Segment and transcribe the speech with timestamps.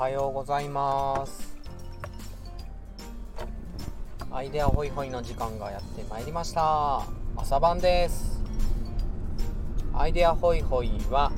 [0.00, 1.54] はようございます。
[4.30, 7.02] アイデアホイホイの時間がやってまいりました。
[7.36, 8.42] 朝晩です。
[9.92, 11.30] アイデアホイホイは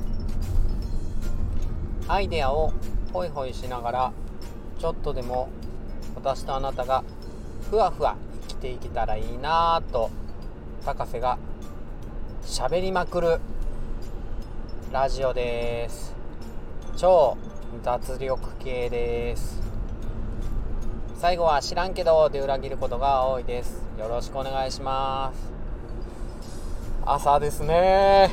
[2.07, 2.71] アイデアを
[3.11, 4.13] ホイホイしながら
[4.79, 5.49] ちょっとでも
[6.15, 7.03] 私とあなたが
[7.69, 10.09] ふわふわ生きていけたらいいなぁと
[10.85, 11.37] 高瀬が
[12.43, 13.41] 喋りまくる
[14.93, 16.15] ラジオです。
[16.95, 17.37] 超
[17.81, 19.61] 脱力系です。
[21.17, 23.81] 最後は知らんけどで裏切ることが多いです。
[23.97, 25.51] よろしくお願いします。
[27.05, 28.29] 朝ですね。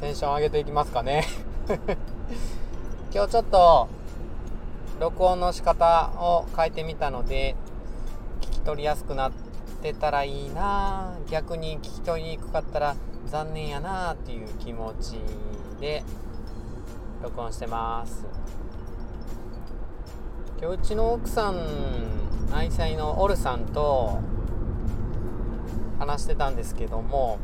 [0.00, 1.24] テンション上げていきますかね。
[3.14, 3.88] 今日ちょっと
[5.00, 7.54] 録音の仕方を変えてみたので
[8.40, 9.32] 聞き取りやすくなっ
[9.82, 11.12] てたらいいな。
[11.30, 12.96] 逆に聞き取りにくかったら
[13.26, 15.18] 残念やなっていう気持ち
[15.80, 16.02] で
[17.22, 18.47] 録音してます。
[20.60, 21.56] 今日うちの奥さん
[22.52, 24.18] 愛妻のオルさんと
[26.00, 27.38] 話してたんですけども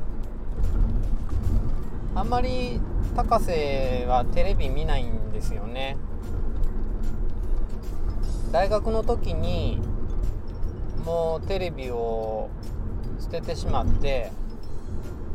[2.16, 2.80] あんまり
[3.14, 5.96] 高瀬はテレビ見ないんですよね。
[8.50, 9.80] 大学の時に
[11.04, 12.50] もうテレビを
[13.20, 14.32] 捨ててしまって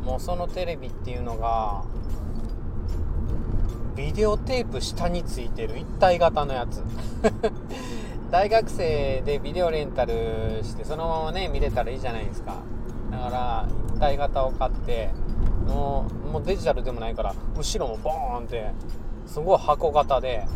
[0.04, 1.82] もうそのテレビっていうのが
[3.96, 6.82] ビデオテープ下についてる一体型のやつ。
[8.30, 12.54] 大学生でビデオレンタルしてそのままね見れたらいいじゃないですか。
[13.10, 15.10] だから一体型を買って
[15.66, 18.70] もうもうデジタルでもないから後ろもボーンって
[19.26, 20.46] すごい箱型で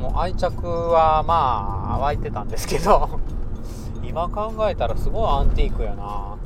[0.00, 3.20] もう愛着はまあ湧いてたんですけど
[4.02, 6.36] 今考えたらすごいアンティークやな、ま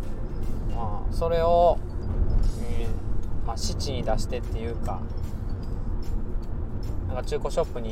[0.76, 1.78] あ、それを、
[2.68, 2.88] えー、
[3.46, 5.00] まあ、市に出してっていうか
[7.08, 7.90] なんか中古ショップに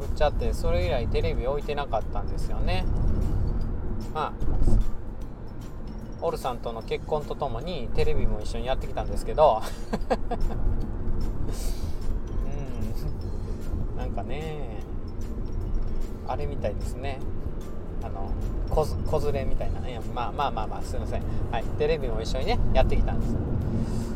[0.00, 2.84] 売っちゃってそれ以来テレビ置いてなかったんですよね。
[4.14, 4.32] まあ
[6.24, 9.60] オルさんとの結婚とともにテレビも一緒にやってきたんですけど。
[13.92, 13.98] うん。
[13.98, 14.82] なんかね
[16.28, 17.18] あれみたいですね。
[18.04, 18.30] あの
[18.70, 20.00] 子連れみたいなね。
[20.14, 21.22] まあまあまあまあすいません。
[21.50, 21.64] はい。
[21.78, 24.11] テレビも一緒にねやってきたんです。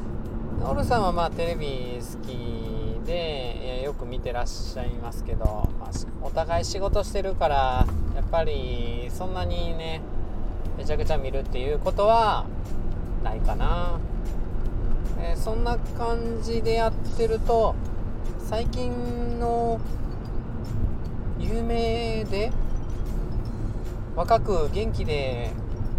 [0.68, 5.44] オルさんはまあテレビ好きでよく見てらっしゃいますけど、
[5.78, 5.90] まあ、
[6.22, 10.00] お互い仕事してるからやっぱりそんなにね
[10.76, 12.46] めちゃくちゃ見るっていうことは
[13.22, 14.00] ないかな、
[15.20, 17.76] えー、そんな感じでやってると
[18.40, 19.80] 最近の
[21.38, 22.50] 有名で
[24.16, 25.52] 若く元気で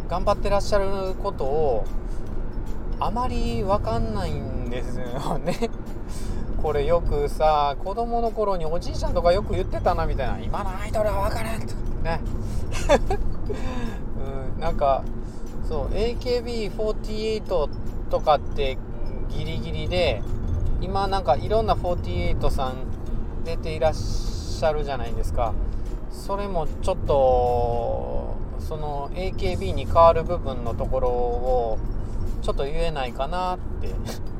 [0.09, 1.85] 頑張ってらっしゃることを
[2.99, 5.69] あまり分かんないんですよね。
[6.61, 10.39] これよくさ子供の頃におじいちゃんとかよく言ってたなみたいな。
[10.39, 12.19] 今のアイドルは分からんとね。
[14.57, 15.03] うんなんか
[15.67, 17.69] そう AKB48
[18.09, 18.77] とかって
[19.29, 20.23] ギリギリで
[20.81, 22.75] 今なんかいろんな48さん
[23.45, 25.53] 出ていらっしゃるじゃないですか。
[26.11, 31.77] それもちょっとその AKB に変わる部分のところを
[32.41, 33.93] ちょっと言えないかなって。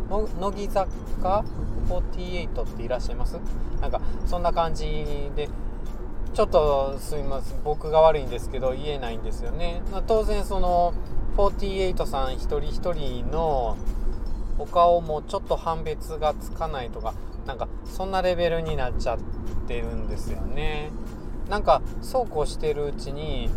[0.39, 1.43] 乃木坂
[1.89, 3.37] 48っていらっしゃいます？
[3.81, 5.49] なんかそんな感じで。
[6.33, 7.63] ちょっとすみません。
[7.63, 10.93] 僕が悪いんですけど言えないんですよね、まあ、当然その
[11.35, 13.75] 48さん一人一人の
[14.59, 17.15] お顔もちょっと判別がつかないとか
[17.47, 19.19] なんかそんなレベルになっちゃっ
[19.67, 20.91] てるんですよね。
[21.49, 23.49] なんかそうこうしてるうちに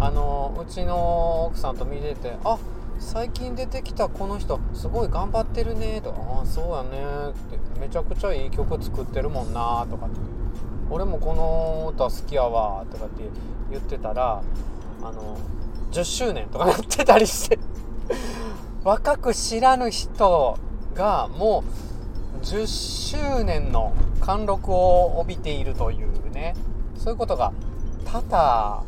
[0.00, 2.58] あのうちの奥さんと見ててあっ
[2.98, 6.14] 最近出てきたこの人すごい頑張ってるねと。
[6.38, 7.30] ああそうやね。
[7.30, 10.16] ってめちゃくちゃいい曲作ってるもんなとかって。
[10.90, 13.24] 俺もこの歌好きやわとかって
[13.70, 14.40] 言ってたら
[15.02, 15.36] あの
[15.90, 17.58] 10周年とかやってたりして。
[18.84, 20.58] 若く知らぬ人
[20.94, 21.64] がも
[22.40, 26.54] う10周年の貫禄を帯びているというね。
[26.96, 27.52] そういうことが
[28.04, 28.84] 多々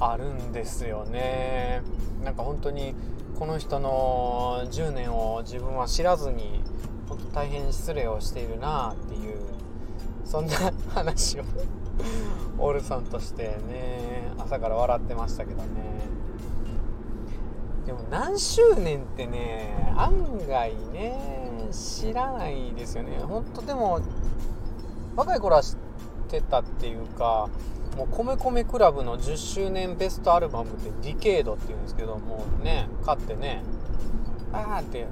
[0.00, 1.82] あるんですよね。
[2.24, 2.94] なんか本当に
[3.38, 6.62] この人の10年を自分は知らずに
[7.08, 9.38] 本当大変失礼をしているなっていう
[10.24, 10.52] そんな
[10.88, 11.44] 話を
[12.58, 15.68] オールさんとしてね朝から笑ってましたけどね。
[17.86, 21.18] でも何周年ってね案外ね
[21.72, 23.18] 知らないですよね。
[23.26, 24.00] 本当でも
[25.16, 25.76] 若い頃は知っ
[26.28, 27.48] てたっていうか
[27.96, 33.62] もう米米クラブの10周年ベストアルバムってディケードっていうんですけどもうね買ってね
[34.52, 35.06] あーって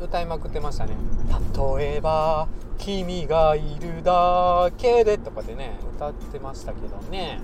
[0.00, 0.94] 歌いまくってましたね
[1.78, 2.48] 「例えば
[2.78, 7.40] 君がいるだけで」とかでね歌ってましたけどね。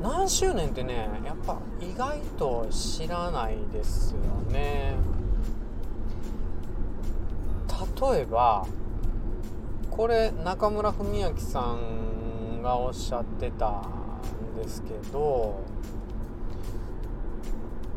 [0.00, 0.04] うん。
[0.04, 4.18] 何周年ってねやっぱ意外と知らないですよ
[4.52, 4.94] ね。
[8.00, 8.66] 例えば
[9.90, 12.13] これ中村文明さん
[12.64, 15.60] がおっしゃってたんですけど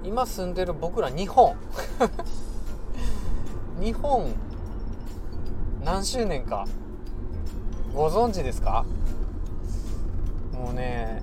[0.03, 1.55] 今住んでる僕ら日本。
[3.79, 4.25] 日本
[5.85, 6.65] 何周年か
[7.95, 8.85] ご存知ですか？
[10.53, 11.21] もうね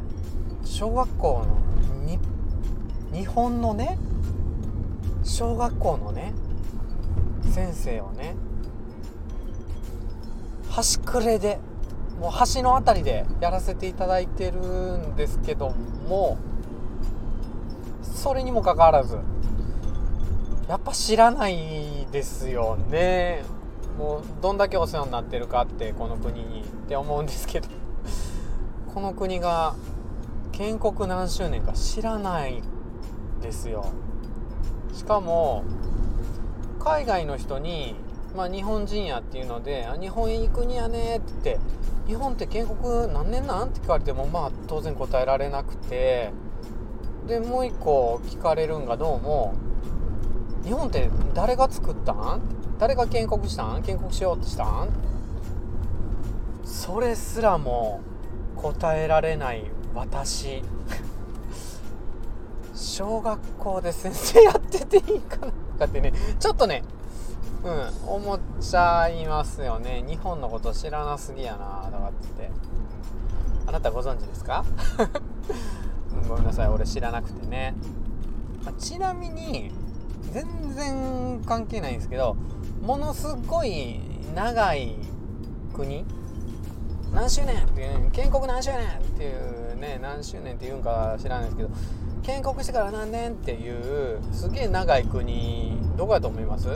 [0.65, 2.19] 小学校のに
[3.13, 3.99] 日本のね
[5.23, 6.33] 小学校のね
[7.53, 8.37] 先生をね
[10.71, 11.59] 端くれで
[12.25, 15.75] もう橋の辺りでやらせていただいてるんですけど
[16.09, 16.39] も
[18.03, 19.19] それにもかかわらず
[20.67, 23.43] やっぱ知らないですよね。
[23.99, 27.69] もうどんだけお世話になってるかってこの国にって思うんですけど。
[28.95, 29.75] この国が
[30.53, 32.63] 建国何周年か知らない
[33.43, 33.85] ですよ。
[34.95, 35.65] しかも
[36.79, 37.97] 海外の人に
[38.35, 41.61] まあ、日本人やっていうので「日本へ行くにやね」って言って
[42.09, 46.33] 「日本って建国何年なん?」って聞かれてもまあ当然答えられなくて
[47.29, 49.55] でもう一個聞かれるんがどうも
[50.65, 52.41] 「日本って誰が作ったん？
[52.79, 53.83] 誰が建国したん？
[53.83, 54.89] 建国しようとしたん?」
[56.65, 58.01] それすらも
[58.57, 59.65] 答えられない
[59.95, 60.65] 私
[62.75, 66.83] 小学校で先生やってていいかなとかってねちょっとね
[67.65, 68.09] うん。
[68.09, 70.05] 思っちゃいますよね。
[70.07, 71.89] 日本のこと知らなすぎやな。
[71.91, 72.51] とかって。
[73.67, 74.65] あなたご存知ですか？
[76.29, 76.69] ごめんなさい。
[76.69, 77.75] 俺知らなくてね、
[78.65, 79.73] まちなみに
[80.33, 82.37] 全然関係ないんですけど
[82.83, 84.01] ものすごい
[84.35, 84.97] 長い
[85.75, 86.05] 国
[87.13, 91.69] 何周年っていう建国何周年っていうね何周年って言うんか知らないですけど
[92.23, 96.69] 建国してから何年っていうすげえ長い国どこやと思います？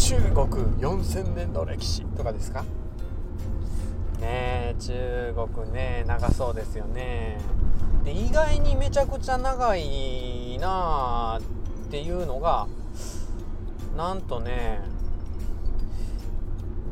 [0.00, 0.46] 中国
[0.78, 2.64] 4000年の歴史とかですか？
[4.18, 7.38] ね中国ね長そうですよね。
[8.02, 12.66] で意外にめちゃくちゃ長いなあっていうのが
[13.94, 14.80] なんとね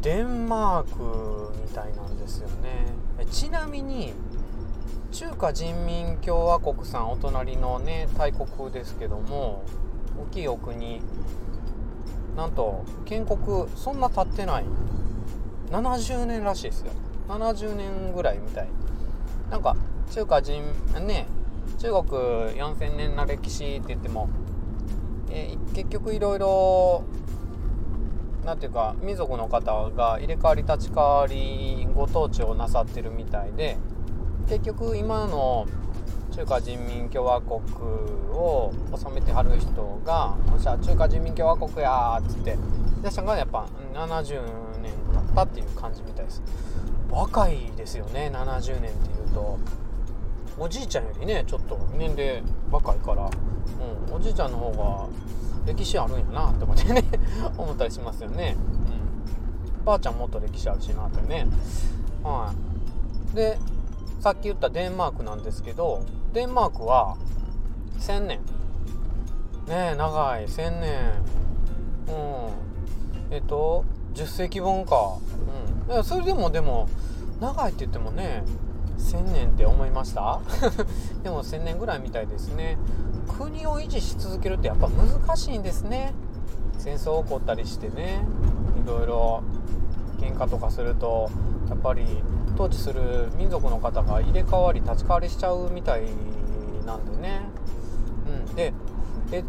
[0.02, 3.24] デンマークみたいなんですよね。
[3.30, 4.12] ちなみに
[5.12, 9.64] 中華人民共和国さんお隣のね大国ですけども
[10.20, 11.00] 大きいお国
[12.38, 14.64] なんと建国そんな経ってない。
[15.72, 16.92] 70年らしいですよ。
[17.28, 18.68] 70年ぐらいみたい。
[19.50, 19.76] なんか
[20.12, 20.62] 中華人
[21.04, 21.26] ね
[21.78, 22.02] 中国
[22.54, 24.28] 4000年の歴史って言っても、
[25.30, 27.02] えー、結局いろいろ
[28.44, 33.76] なんていうか民族の方が入れ替わり立ち替わりご当地をなさってるみたいで
[34.48, 35.66] 結局今の
[36.38, 37.60] 中華人民共和国
[38.30, 42.56] を治めてはる人が「よっしゃ中華人民共和国や」っつって
[43.02, 44.40] 出したのがやっぱ70
[44.80, 46.40] 年経ったっていう感じみたいです。
[47.10, 49.58] 若いですよね70年っていうと。
[50.60, 53.30] おじいちゃんよりねちょっと年齢若いから、
[54.08, 54.72] うん、おじいちゃんの方
[55.66, 57.04] が歴史あるんやなとかってね
[57.56, 58.56] 思ったりしますよね、
[59.78, 61.48] うん、ばあちゃんもっと歴史あるしなってね。
[62.22, 62.52] は
[63.32, 63.36] い。
[63.36, 63.58] で
[64.20, 67.16] さっき言ったデンマークなんですけどデンマークは
[67.98, 68.38] 1000年。
[69.66, 70.46] ねえ長い。
[70.46, 71.12] 1000年。
[72.08, 73.34] うん。
[73.34, 75.18] えっと10世紀本か。
[75.86, 75.92] うん。
[75.92, 76.88] いやそれでもでも
[77.40, 78.42] 長いって言ってもね
[78.98, 80.40] 1000年って思いました？
[81.22, 82.76] でも1000年ぐらいみたいですね。
[83.38, 86.12] 国を維持し続けるってやっぱ難しいんですね。
[86.78, 88.22] 戦争起こったりしてね。
[88.84, 89.42] いろいろ
[90.18, 91.30] 喧嘩とかすると
[91.68, 92.04] やっぱり
[92.54, 96.02] 統治する民族の方が入れ替わり立ち替わりしちゃうみたい
[96.86, 97.42] なんでね。
[98.48, 98.54] うん。
[98.54, 98.72] で
[99.32, 99.44] え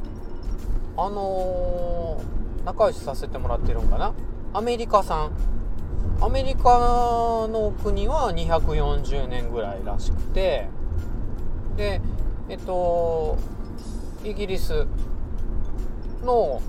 [0.97, 4.13] あのー、仲良しさせてもらってるんかな？
[4.53, 5.31] アメリカ産
[6.21, 10.67] アメリカの国は240年ぐらいらしくて。
[11.77, 12.01] で
[12.49, 13.37] えっと
[14.25, 14.85] イギリス
[16.25, 16.61] の、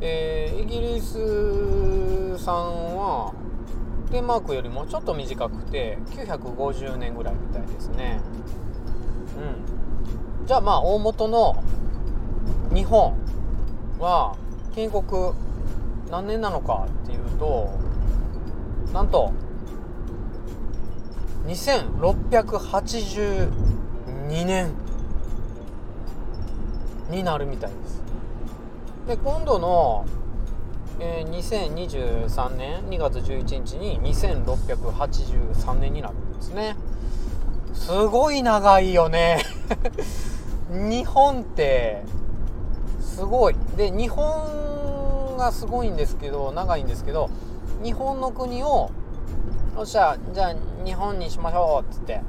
[0.00, 2.54] えー、イギリス産
[2.96, 3.34] は
[4.10, 8.20] デンマークよりもちょっと短くて950年ぐらいみたいですね。
[10.40, 10.46] うん。
[10.46, 11.62] じゃあまあ大元の
[12.72, 13.14] 日本
[13.98, 14.36] は
[14.74, 15.02] 建国
[16.10, 17.70] 何年なのかっていうと
[18.92, 19.32] なんと
[21.46, 24.72] 2682年
[27.10, 28.02] になるみたいです。
[29.06, 30.04] で今度の、
[31.00, 36.76] えー、2023年2月11日に2683年になるんですね。
[37.72, 39.44] すごい長いよね。
[40.70, 42.02] 日本って
[43.00, 43.56] すごい。
[43.76, 47.30] で日本がすごいんですけど長いんですけど
[47.82, 48.90] 日本の国を
[49.76, 52.20] よっしゃじゃあ日本にしましょうっつって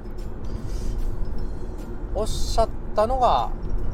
[2.13, 3.49] おっしゃったのが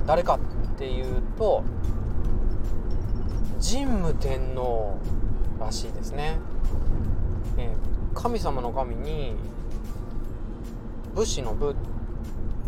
[0.06, 0.40] 誰かっ
[0.78, 1.64] ていうと
[3.62, 4.98] 神武天皇
[5.60, 6.38] らしいですね、
[7.58, 9.36] えー、神様の神に
[11.16, 11.76] 武士の武っ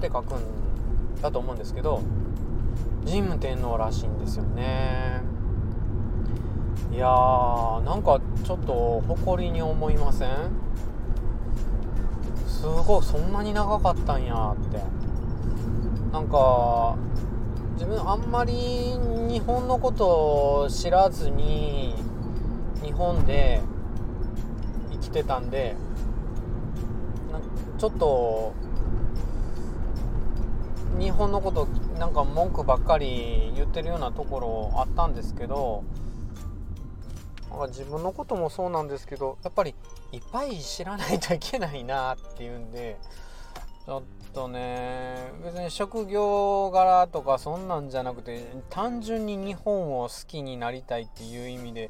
[0.01, 2.01] て書くんだと思うんですけど
[3.05, 5.21] 神武天皇らしいんですよね。
[6.91, 10.29] いやーなんかちょっと誇りに思いません？
[12.47, 14.81] すごいそんなに長かったんやって。
[16.11, 16.95] なんか
[17.77, 18.53] 自分あんまり
[19.29, 21.93] 日本のことを知らずに
[22.83, 23.61] 日本で
[24.91, 25.75] 生きてたんで
[27.77, 28.55] ちょっと
[30.99, 31.67] 日本のこと
[31.99, 35.83] なんか文句ばっかり言ってるようなところあったんですけど
[37.67, 39.75] 自分のこともそうなんですけどやっぱり
[40.11, 42.97] いっぱい知らないといけないなっていうんで
[43.87, 44.03] ちょっ
[44.33, 51.89] とね別に職業柄とかそんなんじゃなくて単純に日本を好きになりたいっていう意味で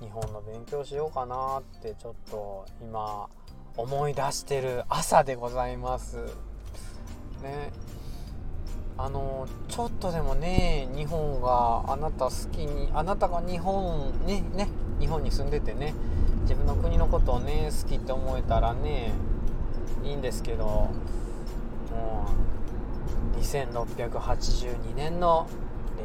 [0.00, 3.28] 日本の勉強しようかなってちょっと今
[3.76, 6.16] 思い出してる朝でございます。
[6.16, 7.70] ね。
[8.96, 14.66] あのちょっとでもね日本があなた好きにあなたが日本ねね
[14.98, 15.94] 日本に住んでてね
[16.42, 19.12] 自分の国のことをね好きって思えたらね
[20.02, 20.88] いいんですけど。
[21.98, 22.26] も
[23.36, 25.48] う2682年の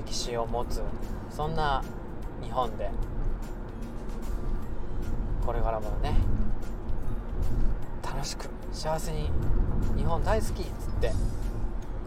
[0.05, 0.81] 歴史を持つ
[1.29, 1.83] そんな
[2.43, 2.89] 日本で。
[5.45, 6.15] これからもね
[8.01, 9.29] 楽しく幸せに
[9.97, 11.12] 日本大好きっつって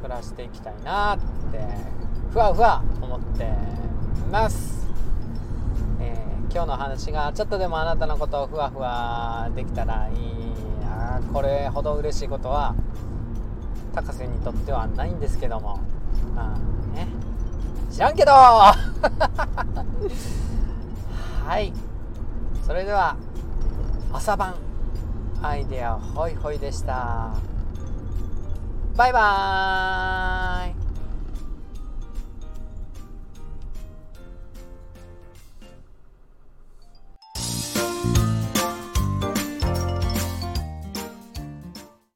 [0.02, 1.18] 暮らしていきたいなっ
[1.52, 1.60] て
[2.32, 3.50] ふわふわ思って
[4.30, 4.86] ます、
[6.00, 10.16] えー、今日の話がちょっとでもあなたのことをふわふわできたらいい
[10.80, 11.20] な。
[11.32, 12.74] これほど嬉しいことは
[13.96, 15.80] 高瀬にとってはないんですけども。
[16.34, 16.58] まあ
[16.94, 17.08] ね。
[17.90, 18.32] 知らんけど。
[18.36, 18.74] は
[21.58, 21.72] い。
[22.66, 23.16] それでは
[24.12, 24.54] 朝晩
[25.42, 27.30] アイデアホイホイでした。
[28.96, 30.85] バイバーイ。